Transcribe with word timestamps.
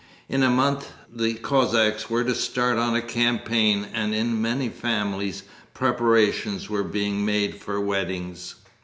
In 0.27 0.41
a 0.41 0.49
month 0.49 0.93
the 1.13 1.35
Cossacks 1.35 2.09
were 2.09 2.23
to 2.23 2.33
start 2.33 2.79
on 2.79 2.95
a 2.95 3.03
campaign 3.03 3.87
and 3.93 4.15
in 4.15 4.41
many 4.41 4.67
families 4.67 5.43
preparations 5.75 6.67
were 6.71 6.81
being 6.83 7.23
made 7.23 7.57
for 7.61 7.79
weddings. 7.79 8.55